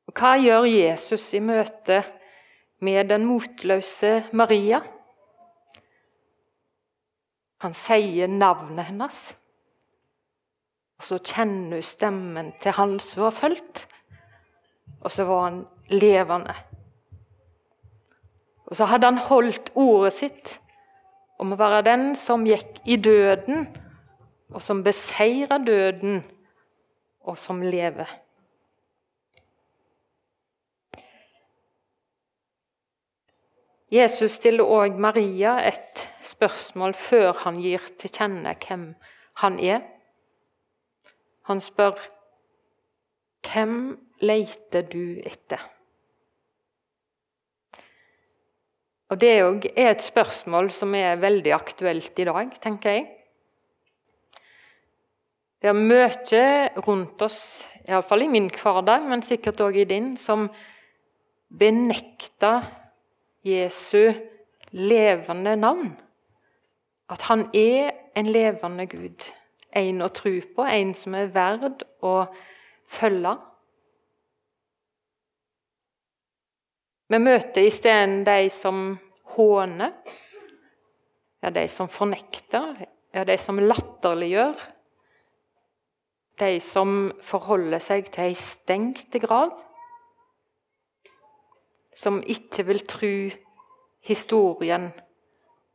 Og 0.06 0.14
Hva 0.14 0.36
gjør 0.38 0.68
Jesus 0.70 1.34
i 1.34 1.40
møte 1.40 2.02
med 2.80 3.08
den 3.08 3.26
motløse 3.26 4.28
Maria. 4.32 4.80
Han 7.58 7.74
sier 7.74 8.30
navnet 8.30 8.86
hennes, 8.92 9.36
og 10.98 11.06
så 11.06 11.18
kjenner 11.22 11.78
hun 11.78 11.87
stemmen 11.87 12.52
til 12.62 12.74
han 12.74 12.96
som 13.02 13.28
har 13.28 13.34
fulgt. 13.34 13.84
Og 14.98 15.12
så 15.14 15.24
var 15.28 15.44
han 15.44 15.61
levende. 15.94 16.54
Og 18.66 18.76
så 18.76 18.88
hadde 18.90 19.06
han 19.06 19.20
holdt 19.28 19.70
ordet 19.78 20.12
sitt 20.16 20.56
om 21.38 21.54
å 21.54 21.58
være 21.58 21.84
den 21.87 22.08
som 22.18 22.42
gikk 22.46 22.80
i 22.84 22.96
døden, 22.98 23.68
og 24.50 24.62
som 24.64 24.82
beseira 24.82 25.61
døden, 25.62 26.24
og 27.22 27.38
som 27.38 27.62
lever. 27.62 28.11
Jesus 33.88 34.34
stiller 34.37 34.68
òg 34.68 34.98
Maria 35.00 35.54
et 35.64 36.02
spørsmål 36.26 36.92
før 36.98 37.38
han 37.44 37.62
gir 37.62 37.87
til 37.96 38.12
kjenne 38.12 38.52
hvem 38.66 38.90
han 39.40 39.56
er. 39.64 39.87
Han 41.48 41.61
spør 41.64 41.96
hvem 43.48 43.96
leiter 44.20 44.84
du 44.84 45.18
etter? 45.24 45.62
Og 49.08 49.16
Det 49.20 49.30
er 49.32 49.88
et 49.88 50.04
spørsmål 50.04 50.68
som 50.70 50.92
er 50.94 51.16
veldig 51.16 51.52
aktuelt 51.56 52.18
i 52.18 52.26
dag, 52.28 52.50
tenker 52.61 52.90
jeg. 52.90 53.06
Det 55.58 55.70
er 55.70 55.74
mye 55.74 56.82
rundt 56.87 57.22
oss, 57.24 57.66
iallfall 57.88 58.26
i 58.26 58.28
min 58.28 58.50
hverdag, 58.52 59.08
men 59.08 59.24
sikkert 59.24 59.62
òg 59.64 59.80
i 59.80 59.88
din, 59.88 60.12
som 60.16 60.50
benekter 61.48 62.68
Jesu 63.42 64.12
levende 64.76 65.56
navn. 65.56 65.96
At 67.08 67.24
han 67.30 67.48
er 67.56 67.96
en 68.14 68.28
levende 68.28 68.87
Gud. 68.87 69.32
En 69.78 70.02
å 70.02 70.10
tro 70.12 70.32
på, 70.54 70.64
en 70.64 70.94
som 70.96 71.14
er 71.18 71.30
verd 71.34 71.84
å 72.04 72.14
følge. 72.88 73.34
Vi 77.08 77.20
møter 77.22 77.64
isteden 77.64 78.20
de 78.26 78.48
som 78.52 78.82
håner, 79.36 79.94
ja, 81.40 81.52
de 81.54 81.64
som 81.70 81.88
fornekter, 81.88 82.82
ja, 83.14 83.24
de 83.24 83.38
som 83.40 83.60
latterliggjør. 83.62 84.66
De 86.38 86.52
som 86.62 87.08
forholder 87.24 87.82
seg 87.82 88.12
til 88.14 88.28
ei 88.28 88.34
stengt 88.38 89.16
grav 89.24 89.56
som 91.98 92.20
ikke 92.22 92.62
vil 92.68 92.84
tro 92.86 93.14
historien 94.06 94.86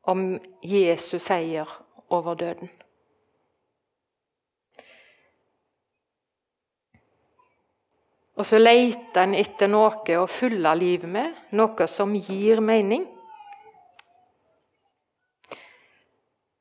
om 0.08 0.38
Jesus 0.64 1.26
seier 1.28 1.68
over 2.14 2.38
døden. 2.40 2.70
Og 8.34 8.46
så 8.46 8.58
leter 8.58 9.28
en 9.28 9.36
etter 9.38 9.70
noe 9.70 10.18
å 10.18 10.26
fylle 10.30 10.72
livet 10.78 11.12
med, 11.12 11.36
noe 11.54 11.88
som 11.90 12.16
gir 12.18 12.62
mening. 12.66 13.06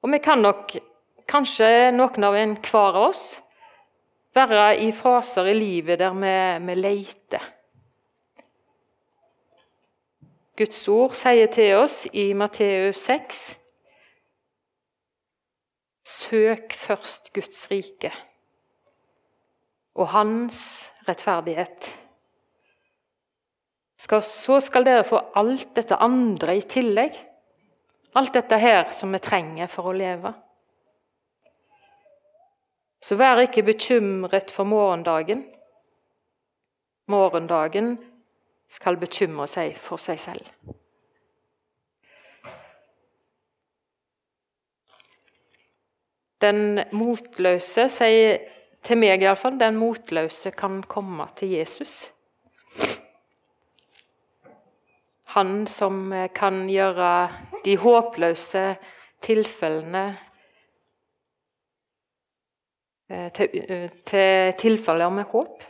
Og 0.03 0.13
vi 0.13 0.21
kan 0.21 0.43
nok, 0.43 0.75
kanskje 1.31 1.93
noen 1.95 2.29
av 2.29 2.37
en 2.37 2.55
hver 2.61 2.91
av 2.91 3.01
oss, 3.07 3.25
være 4.37 4.77
i 4.85 4.93
faser 4.97 5.49
i 5.49 5.57
livet 5.57 6.01
der 6.01 6.15
vi, 6.17 6.37
vi 6.67 6.77
leter. 6.81 7.51
Guds 10.57 10.83
ord 10.93 11.17
sier 11.17 11.49
til 11.53 11.79
oss 11.81 12.05
i 12.13 12.33
Matteus 12.37 13.01
6.: 13.09 13.41
Søk 16.05 16.77
først 16.77 17.33
Guds 17.33 17.65
rike 17.71 18.13
og 19.95 20.09
Hans 20.13 20.92
rettferdighet. 21.07 21.91
Så 24.03 24.59
skal 24.61 24.87
dere 24.87 25.05
få 25.07 25.21
alt 25.39 25.75
dette 25.77 25.99
andre 26.03 26.57
i 26.59 26.65
tillegg. 26.67 27.15
Alt 28.19 28.35
dette 28.35 28.59
her 28.61 28.91
som 28.93 29.15
vi 29.15 29.21
trenger 29.23 29.71
for 29.71 29.89
å 29.89 29.97
leve. 29.97 30.33
Så 33.03 33.17
vær 33.19 33.41
ikke 33.43 33.65
bekymret 33.67 34.51
for 34.55 34.69
morgendagen. 34.69 35.47
Morgendagen 37.11 37.97
skal 38.71 38.99
bekymre 39.01 39.49
seg 39.51 39.75
for 39.81 40.03
seg 40.03 40.21
selv. 40.23 40.47
Den 46.43 46.83
motløse, 46.91 47.87
sier 47.93 48.41
til 48.83 48.99
meg 48.99 49.23
iallfall, 49.23 49.59
den 49.61 49.79
motløse 49.79 50.51
kan 50.59 50.81
komme 50.91 51.29
til 51.39 51.55
Jesus. 51.59 52.11
Han 55.33 55.67
som 55.71 56.11
kan 56.35 56.65
gjøre 56.69 57.13
de 57.65 57.77
håpløse 57.79 58.65
tilfellene 59.23 60.07
eh, 63.09 63.31
til, 63.33 63.55
eh, 63.63 63.87
til 64.05 64.53
tilfeller 64.59 65.15
med 65.15 65.31
håp. 65.31 65.63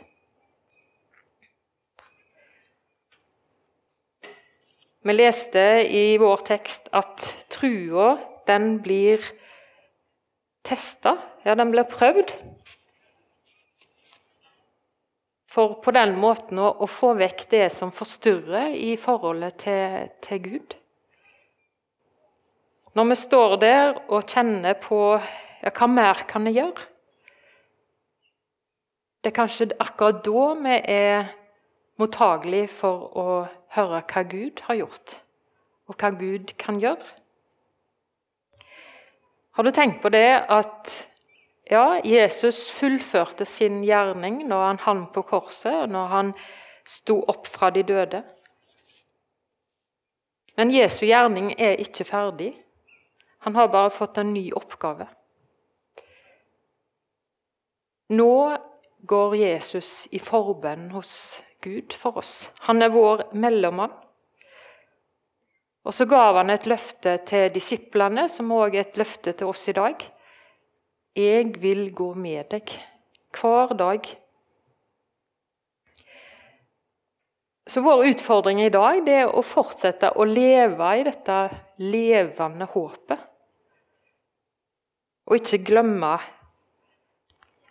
Vi 5.03 5.13
leste 5.13 5.63
i 5.91 6.17
vår 6.17 6.45
tekst 6.47 6.89
at 6.95 7.23
trua, 7.51 8.13
den 8.47 8.77
blir 8.83 9.19
testa. 10.63 11.17
Ja, 11.43 11.55
den 11.59 11.73
blir 11.75 11.83
prøvd. 11.91 12.37
For 15.53 15.75
på 15.85 15.91
den 15.93 16.15
måten 16.17 16.57
å, 16.57 16.71
å 16.81 16.87
få 16.89 17.11
vekk 17.19 17.45
det 17.51 17.67
som 17.69 17.91
forstyrrer 17.93 18.73
i 18.73 18.95
forholdet 18.97 19.59
til, 19.61 20.07
til, 20.25 20.39
Gud. 20.41 20.73
Når 22.97 23.09
vi 23.11 23.17
står 23.21 23.53
der 23.61 23.99
og 24.07 24.25
kjenner 24.25 24.79
på 24.81 24.97
ja, 25.13 25.69
hva 25.69 25.89
mer 25.89 26.25
kan 26.29 26.49
jeg 26.49 26.57
gjøre? 26.57 26.89
Det 29.21 29.29
er 29.29 29.37
kanskje 29.37 29.69
akkurat 29.77 30.25
da 30.25 30.47
vi 30.65 30.79
er 30.95 31.29
mottagelige 32.01 32.73
for 32.73 33.05
å 33.13 33.27
høre 33.77 34.01
hva 34.09 34.23
Gud 34.27 34.65
har 34.65 34.81
gjort, 34.81 35.17
og 35.85 36.01
hva 36.01 36.13
Gud 36.17 36.57
kan 36.57 36.81
gjøre. 36.81 37.13
Har 39.53 39.69
du 39.69 39.69
tenkt 39.69 40.01
på 40.01 40.09
det 40.09 40.27
at 40.49 40.97
ja, 41.69 41.99
Jesus 42.03 42.67
fullførte 42.71 43.45
sin 43.47 43.83
gjerning 43.87 44.41
når 44.49 44.65
han 44.67 44.79
hang 44.83 45.03
på 45.15 45.23
korset, 45.27 45.89
når 45.89 46.07
han 46.11 46.33
sto 46.83 47.21
opp 47.31 47.47
fra 47.47 47.71
de 47.71 47.85
døde. 47.87 48.23
Men 50.57 50.73
Jesu 50.73 51.05
gjerning 51.07 51.53
er 51.57 51.79
ikke 51.81 52.05
ferdig. 52.05 52.51
Han 53.47 53.55
har 53.55 53.71
bare 53.71 53.91
fått 53.91 54.19
en 54.21 54.33
ny 54.35 54.49
oppgave. 54.55 55.07
Nå 58.13 58.33
går 59.07 59.35
Jesus 59.39 60.07
i 60.11 60.19
forbønn 60.21 60.91
hos 60.93 61.13
Gud 61.63 61.95
for 61.97 62.19
oss. 62.21 62.51
Han 62.67 62.83
er 62.83 62.91
vår 62.93 63.29
mellommann. 63.39 63.91
Og 65.83 65.95
så 65.95 66.05
gav 66.07 66.37
han 66.39 66.51
et 66.53 66.67
løfte 66.69 67.17
til 67.27 67.49
disiplene, 67.51 68.29
som 68.31 68.51
også 68.55 68.77
er 68.77 68.85
et 68.85 68.99
løfte 68.99 69.33
til 69.35 69.49
oss 69.51 69.65
i 69.67 69.75
dag. 69.75 70.05
'Jeg 71.15 71.61
vil 71.61 71.93
gå 71.93 72.13
med 72.13 72.43
deg 72.49 72.69
hver 73.37 73.73
dag'. 73.77 74.15
Så 77.67 77.81
vår 77.81 78.03
utfordring 78.09 78.61
i 78.61 78.69
dag 78.69 79.07
er 79.07 79.29
å 79.29 79.41
fortsette 79.41 80.09
å 80.19 80.25
leve 80.27 80.89
i 80.99 81.03
dette 81.05 81.37
levende 81.77 82.65
håpet. 82.65 83.19
Og 85.25 85.37
ikke 85.39 85.61
glemme 85.63 86.17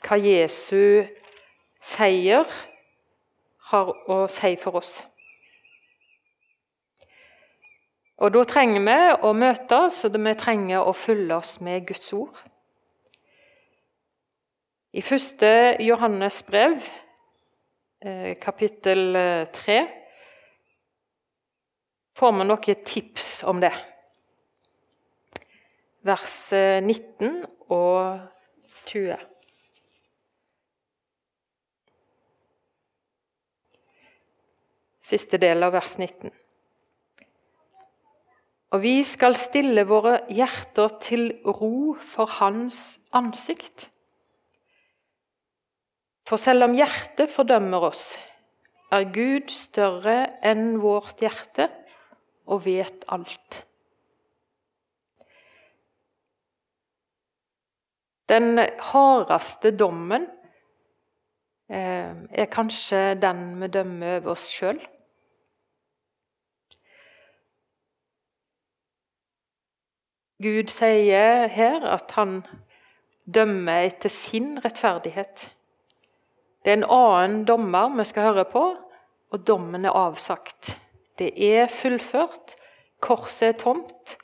hva 0.03 0.19
Jesu 0.19 1.05
seier 1.83 2.47
har 3.73 3.93
å 4.09 4.23
si 4.33 4.55
for 4.57 4.81
oss. 4.81 4.95
Og 8.23 8.33
Da 8.33 8.45
trenger 8.47 8.85
vi 8.87 8.99
å 9.27 9.33
møtes, 9.35 10.05
og 10.07 10.17
vi 10.17 10.35
trenger 10.39 10.87
å 10.87 10.93
fylle 10.95 11.37
oss 11.37 11.57
med 11.61 11.87
Guds 11.89 12.13
ord. 12.15 12.39
I 14.93 15.01
første 15.01 15.49
Johannes 15.81 16.43
brev, 16.45 16.75
eh, 18.05 18.37
kapittel 18.37 19.15
3, 19.49 19.77
eh, 19.79 19.87
får 22.13 22.33
vi 22.37 22.45
noen 22.45 22.83
tips 22.85 23.29
om 23.49 23.61
det. 23.61 23.73
Vers 26.05 26.53
19 26.53 27.41
eh, 27.41 27.47
og 27.71 28.21
20. 28.85 29.17
Siste 35.01 35.41
del 35.41 35.63
av 35.63 35.73
vers 35.73 35.97
19. 35.97 36.31
Og 38.73 38.85
vi 38.85 39.03
skal 39.03 39.41
stille 39.41 39.89
våre 39.89 40.19
hjerter 40.29 41.01
til 41.01 41.27
ro 41.49 41.97
for 41.97 42.29
Hans 42.43 43.01
ansikt. 43.17 43.89
For 46.33 46.41
selv 46.41 46.65
om 46.65 46.73
hjertet 46.73 47.29
fordømmer 47.29 47.83
oss, 47.91 48.15
er 48.89 49.05
Gud 49.13 49.51
større 49.53 50.15
enn 50.49 50.79
vårt 50.81 51.21
hjerte 51.21 51.67
og 52.49 52.63
vet 52.65 53.05
alt. 53.13 53.59
Den 58.33 58.57
hardeste 58.89 59.75
dommen 59.77 60.25
eh, 61.69 62.17
er 62.17 62.51
kanskje 62.57 63.05
den 63.21 63.45
vi 63.61 63.69
dømmer 63.77 64.17
over 64.23 64.33
oss 64.33 64.49
sjøl. 64.57 64.81
Gud 70.41 70.73
sier 70.81 71.51
her 71.61 71.91
at 71.93 72.17
han 72.17 72.39
dømmer 73.29 73.91
etter 73.93 74.21
sin 74.23 74.55
rettferdighet. 74.65 75.53
Det 76.63 76.71
er 76.71 76.79
en 76.79 76.91
annen 76.95 77.45
dommer 77.47 77.91
vi 77.99 78.07
skal 78.07 78.31
høre 78.31 78.47
på, 78.47 78.63
og 79.33 79.47
dommen 79.47 79.87
er 79.89 79.97
avsagt. 79.99 80.77
Det 81.19 81.33
er 81.35 81.71
fullført. 81.73 82.55
Korset 83.03 83.49
er 83.49 83.59
tomt. 83.59 84.17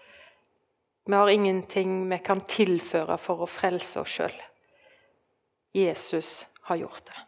Vi 1.08 1.16
har 1.16 1.30
ingenting 1.32 2.04
vi 2.10 2.18
kan 2.22 2.44
tilføre 2.46 3.16
for 3.18 3.42
å 3.42 3.48
frelse 3.50 4.04
oss 4.04 4.18
sjøl. 4.18 4.36
Jesus 5.74 6.46
har 6.68 6.78
gjort 6.78 7.08
det. 7.08 7.24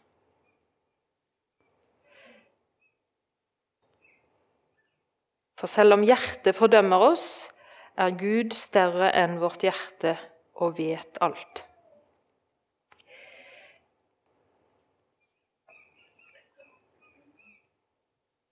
For 5.60 5.68
selv 5.68 5.98
om 5.98 6.04
hjertet 6.06 6.56
fordømmer 6.56 7.10
oss, 7.10 7.50
er 8.00 8.14
Gud 8.16 8.54
større 8.56 9.10
enn 9.16 9.40
vårt 9.42 9.66
hjerte 9.66 10.14
og 10.60 10.78
vet 10.78 11.18
alt. 11.20 11.66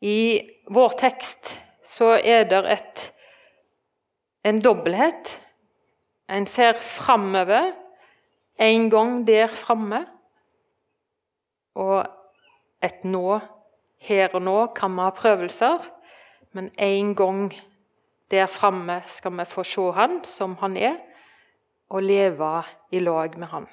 I 0.00 0.46
vår 0.70 0.94
tekst 0.98 1.56
så 1.82 2.12
er 2.22 2.44
det 2.50 2.61
et, 2.70 3.04
en 4.46 4.61
dobbelthet. 4.62 5.34
En 6.30 6.46
ser 6.46 6.76
framover, 6.78 7.72
en 8.61 8.90
gang 8.90 9.22
der 9.26 9.48
framme, 9.48 10.04
og 11.74 12.04
et 12.82 13.04
nå. 13.04 13.40
Her 13.98 14.30
og 14.38 14.42
nå 14.46 14.58
kan 14.78 14.92
vi 14.94 15.02
ha 15.02 15.11
prøvelser, 15.11 15.82
men 16.54 16.68
en 16.78 17.14
gang 17.18 17.48
der 18.30 18.46
framme 18.46 19.00
skal 19.11 19.34
vi 19.40 19.46
få 19.48 19.64
se 19.66 19.88
Han 19.96 20.20
som 20.24 20.56
Han 20.61 20.76
er, 20.76 20.94
og 21.90 22.02
leve 22.02 22.62
i 22.92 23.00
lag 23.00 23.38
med 23.38 23.48
Han. 23.48 23.66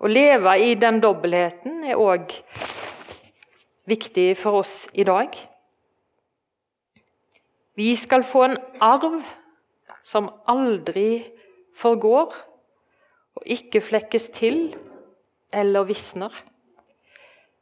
Å 0.00 0.08
leve 0.08 0.58
i 0.60 0.74
den 0.74 1.00
dobbeltheten 1.00 1.84
er 1.84 1.96
òg 1.96 2.34
viktig 3.90 4.34
for 4.38 4.62
oss 4.62 4.74
i 4.94 5.04
dag. 5.06 5.34
Vi 7.78 7.90
skal 7.96 8.24
få 8.26 8.44
en 8.46 8.58
arv 8.82 9.20
som 10.06 10.30
aldri 10.50 11.22
forgår 11.76 12.34
og 13.38 13.46
ikke 13.46 13.82
flekkes 13.84 14.30
til 14.36 14.62
eller 15.54 15.86
visner. 15.88 16.32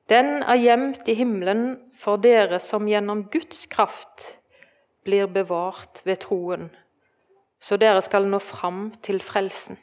Den 0.09 0.43
er 0.43 0.57
gjemt 0.57 1.09
i 1.09 1.17
himmelen 1.19 1.77
for 1.99 2.21
dere 2.21 2.61
som 2.65 2.89
gjennom 2.89 3.27
Guds 3.33 3.67
kraft 3.69 4.39
blir 5.05 5.29
bevart 5.33 6.01
ved 6.05 6.23
troen, 6.25 6.69
så 7.61 7.77
dere 7.81 8.01
skal 8.05 8.29
nå 8.29 8.41
fram 8.41 8.89
til 9.05 9.21
frelsen. 9.25 9.77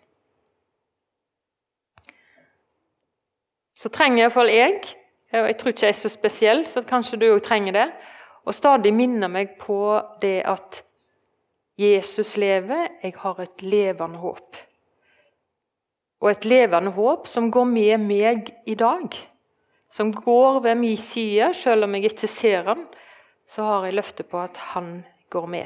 Så 3.75 3.91
trenger 3.93 4.23
iallfall 4.23 4.49
jeg, 4.49 4.81
og 5.41 5.49
jeg 5.49 5.57
tror 5.59 5.73
ikke 5.73 5.85
jeg 5.87 5.95
er 5.95 5.99
så 5.99 6.11
spesiell, 6.11 6.65
så 6.67 6.83
kanskje 6.85 7.19
du 7.21 7.29
òg 7.31 7.41
trenger 7.43 7.73
det, 7.73 7.87
Og 8.45 8.53
stadig 8.53 8.93
minner 8.93 9.27
meg 9.27 9.55
på 9.57 9.99
det 10.21 10.43
at 10.45 10.83
Jesus 11.77 12.37
lever, 12.37 12.87
jeg 13.01 13.15
har 13.17 13.39
et 13.41 13.63
levende 13.65 14.19
håp. 14.21 14.59
Og 16.21 16.29
et 16.29 16.45
levende 16.45 16.91
håp 16.93 17.25
som 17.27 17.49
går 17.51 17.65
med 17.65 17.97
meg 18.05 18.51
i 18.65 18.75
dag. 18.75 19.17
Som 19.89 20.13
går 20.13 20.59
ved 20.61 20.75
min 20.75 20.97
side, 20.97 21.53
selv 21.53 21.83
om 21.83 21.95
jeg 21.95 22.11
ikke 22.11 22.27
ser 22.27 22.69
han, 22.69 22.85
så 23.47 23.65
har 23.65 23.85
jeg 23.85 23.97
løfte 23.97 24.23
på 24.23 24.39
at 24.39 24.57
han 24.73 25.03
går 25.29 25.45
med. 25.45 25.65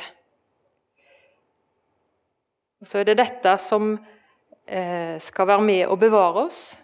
Og 2.82 2.88
Så 2.88 2.99
er 2.99 3.03
det 3.03 3.19
dette 3.19 3.58
som 3.60 3.97
eh, 4.67 5.19
skal 5.19 5.47
være 5.47 5.62
med 5.62 5.86
og 5.88 5.99
bevare 5.99 6.45
oss. 6.47 6.79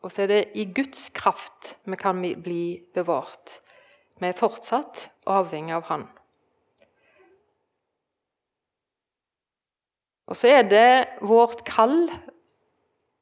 Og 0.00 0.12
så 0.12 0.24
er 0.24 0.30
det 0.30 0.40
i 0.56 0.64
Guds 0.72 1.08
kraft 1.12 1.74
vi 1.84 1.98
kan 2.00 2.20
bli 2.20 2.80
bevart. 2.94 3.58
Vi 4.20 4.28
er 4.28 4.36
fortsatt 4.36 5.08
avhengig 5.28 5.76
av 5.76 5.86
Han. 5.92 6.06
Og 10.30 10.38
så 10.38 10.52
er 10.54 10.66
det 10.68 11.20
vårt 11.26 11.64
kall 11.66 12.04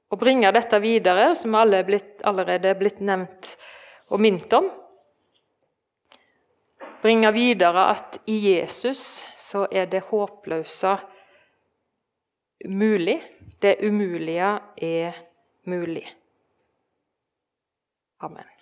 å 0.08 0.16
bringe 0.20 0.50
dette 0.52 0.80
videre, 0.82 1.32
som 1.36 1.56
alle 1.56 1.80
er 1.80 1.88
blitt, 1.88 2.20
allerede 2.28 2.68
er 2.68 2.78
blitt 2.80 3.00
nevnt 3.00 3.54
og 4.12 4.20
minnet 4.20 4.52
om. 4.58 4.68
Bringe 7.02 7.30
videre 7.32 7.86
at 7.94 8.18
i 8.28 8.36
Jesus 8.50 9.24
så 9.38 9.64
er 9.70 9.88
det 9.88 10.08
håpløse 10.10 10.96
mulig. 12.74 13.20
Det 13.62 13.78
umulige 13.86 14.52
er 14.82 15.16
mulig. 15.70 16.04
Amen. 18.20 18.57